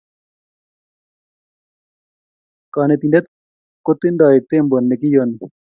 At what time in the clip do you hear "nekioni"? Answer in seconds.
4.81-5.35